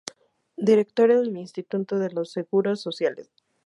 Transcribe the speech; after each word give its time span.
Director 0.57 1.13
del 1.15 1.37
Instituto 1.37 1.99
de 1.99 2.09
los 2.09 2.31
Seguros 2.31 2.81
sociales. 2.81 3.29